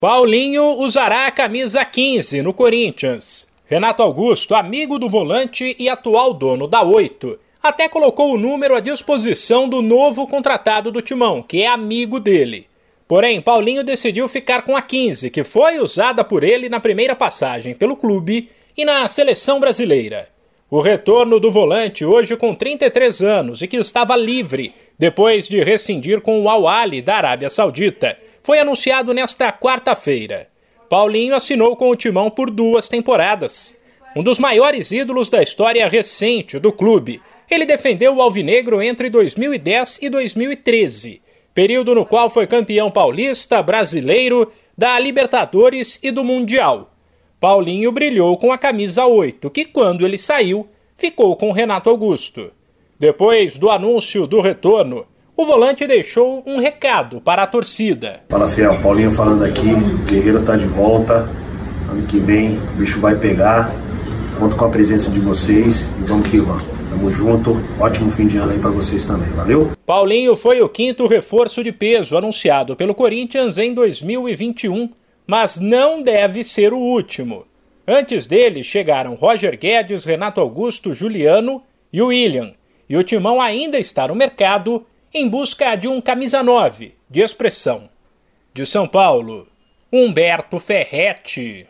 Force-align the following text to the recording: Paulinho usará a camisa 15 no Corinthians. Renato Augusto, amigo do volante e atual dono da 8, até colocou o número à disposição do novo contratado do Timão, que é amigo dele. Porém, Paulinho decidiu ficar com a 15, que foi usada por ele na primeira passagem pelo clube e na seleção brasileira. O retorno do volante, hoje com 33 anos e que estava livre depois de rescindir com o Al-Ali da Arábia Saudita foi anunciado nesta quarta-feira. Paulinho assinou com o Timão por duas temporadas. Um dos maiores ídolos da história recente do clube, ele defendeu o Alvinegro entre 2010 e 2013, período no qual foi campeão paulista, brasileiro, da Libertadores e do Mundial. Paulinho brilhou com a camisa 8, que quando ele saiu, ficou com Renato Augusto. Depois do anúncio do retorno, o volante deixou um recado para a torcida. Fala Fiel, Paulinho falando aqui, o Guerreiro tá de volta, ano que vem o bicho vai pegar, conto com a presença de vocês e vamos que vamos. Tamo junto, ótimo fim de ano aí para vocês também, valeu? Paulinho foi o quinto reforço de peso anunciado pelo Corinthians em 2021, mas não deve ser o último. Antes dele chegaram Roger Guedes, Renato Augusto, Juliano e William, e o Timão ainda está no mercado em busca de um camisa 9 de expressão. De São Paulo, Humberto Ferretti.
Paulinho 0.00 0.78
usará 0.78 1.26
a 1.26 1.30
camisa 1.32 1.84
15 1.84 2.40
no 2.40 2.54
Corinthians. 2.54 3.48
Renato 3.66 4.00
Augusto, 4.00 4.54
amigo 4.54 4.96
do 4.96 5.08
volante 5.08 5.74
e 5.76 5.88
atual 5.88 6.32
dono 6.32 6.68
da 6.68 6.84
8, 6.84 7.36
até 7.60 7.88
colocou 7.88 8.32
o 8.32 8.38
número 8.38 8.76
à 8.76 8.80
disposição 8.80 9.68
do 9.68 9.82
novo 9.82 10.28
contratado 10.28 10.92
do 10.92 11.02
Timão, 11.02 11.42
que 11.42 11.62
é 11.62 11.66
amigo 11.66 12.20
dele. 12.20 12.68
Porém, 13.08 13.40
Paulinho 13.40 13.82
decidiu 13.82 14.28
ficar 14.28 14.62
com 14.62 14.76
a 14.76 14.82
15, 14.82 15.30
que 15.30 15.42
foi 15.42 15.80
usada 15.80 16.22
por 16.22 16.44
ele 16.44 16.68
na 16.68 16.78
primeira 16.78 17.16
passagem 17.16 17.74
pelo 17.74 17.96
clube 17.96 18.50
e 18.76 18.84
na 18.84 19.08
seleção 19.08 19.58
brasileira. 19.58 20.28
O 20.70 20.80
retorno 20.80 21.40
do 21.40 21.50
volante, 21.50 22.04
hoje 22.04 22.36
com 22.36 22.54
33 22.54 23.20
anos 23.20 23.62
e 23.62 23.66
que 23.66 23.76
estava 23.76 24.16
livre 24.16 24.72
depois 24.96 25.48
de 25.48 25.60
rescindir 25.60 26.20
com 26.20 26.40
o 26.40 26.48
Al-Ali 26.48 27.02
da 27.02 27.16
Arábia 27.16 27.50
Saudita 27.50 28.16
foi 28.42 28.58
anunciado 28.58 29.12
nesta 29.12 29.52
quarta-feira. 29.52 30.48
Paulinho 30.88 31.34
assinou 31.34 31.76
com 31.76 31.90
o 31.90 31.96
Timão 31.96 32.30
por 32.30 32.50
duas 32.50 32.88
temporadas. 32.88 33.76
Um 34.16 34.22
dos 34.22 34.38
maiores 34.38 34.90
ídolos 34.90 35.28
da 35.28 35.42
história 35.42 35.86
recente 35.86 36.58
do 36.58 36.72
clube, 36.72 37.20
ele 37.50 37.66
defendeu 37.66 38.16
o 38.16 38.22
Alvinegro 38.22 38.82
entre 38.82 39.10
2010 39.10 40.00
e 40.02 40.08
2013, 40.08 41.22
período 41.54 41.94
no 41.94 42.06
qual 42.06 42.30
foi 42.30 42.46
campeão 42.46 42.90
paulista, 42.90 43.62
brasileiro, 43.62 44.50
da 44.76 44.98
Libertadores 44.98 45.98
e 46.02 46.10
do 46.10 46.24
Mundial. 46.24 46.94
Paulinho 47.40 47.92
brilhou 47.92 48.36
com 48.36 48.50
a 48.50 48.58
camisa 48.58 49.06
8, 49.06 49.50
que 49.50 49.64
quando 49.64 50.04
ele 50.04 50.18
saiu, 50.18 50.68
ficou 50.96 51.36
com 51.36 51.52
Renato 51.52 51.88
Augusto. 51.88 52.52
Depois 52.98 53.56
do 53.56 53.70
anúncio 53.70 54.26
do 54.26 54.40
retorno, 54.40 55.06
o 55.38 55.46
volante 55.46 55.86
deixou 55.86 56.42
um 56.44 56.58
recado 56.58 57.20
para 57.20 57.44
a 57.44 57.46
torcida. 57.46 58.22
Fala 58.28 58.48
Fiel, 58.48 58.76
Paulinho 58.82 59.12
falando 59.12 59.44
aqui, 59.44 59.68
o 59.68 59.98
Guerreiro 59.98 60.42
tá 60.42 60.56
de 60.56 60.66
volta, 60.66 61.28
ano 61.88 62.04
que 62.08 62.18
vem 62.18 62.58
o 62.58 62.76
bicho 62.76 63.00
vai 63.00 63.14
pegar, 63.14 63.72
conto 64.36 64.56
com 64.56 64.64
a 64.64 64.68
presença 64.68 65.08
de 65.12 65.20
vocês 65.20 65.88
e 66.00 66.02
vamos 66.02 66.28
que 66.28 66.38
vamos. 66.38 66.66
Tamo 66.90 67.08
junto, 67.12 67.62
ótimo 67.78 68.10
fim 68.10 68.26
de 68.26 68.36
ano 68.36 68.50
aí 68.50 68.58
para 68.58 68.70
vocês 68.70 69.06
também, 69.06 69.28
valeu? 69.28 69.70
Paulinho 69.86 70.34
foi 70.34 70.60
o 70.60 70.68
quinto 70.68 71.06
reforço 71.06 71.62
de 71.62 71.70
peso 71.70 72.18
anunciado 72.18 72.74
pelo 72.74 72.92
Corinthians 72.92 73.58
em 73.58 73.72
2021, 73.72 74.90
mas 75.24 75.60
não 75.60 76.02
deve 76.02 76.42
ser 76.42 76.72
o 76.72 76.78
último. 76.78 77.44
Antes 77.86 78.26
dele 78.26 78.64
chegaram 78.64 79.14
Roger 79.14 79.56
Guedes, 79.56 80.04
Renato 80.04 80.40
Augusto, 80.40 80.92
Juliano 80.92 81.62
e 81.92 82.02
William, 82.02 82.54
e 82.88 82.96
o 82.96 83.04
Timão 83.04 83.40
ainda 83.40 83.78
está 83.78 84.08
no 84.08 84.16
mercado 84.16 84.84
em 85.12 85.28
busca 85.28 85.76
de 85.76 85.86
um 85.86 86.00
camisa 86.00 86.42
9 86.42 86.94
de 87.08 87.20
expressão. 87.20 87.88
De 88.52 88.66
São 88.66 88.88
Paulo, 88.88 89.46
Humberto 89.92 90.58
Ferretti. 90.58 91.68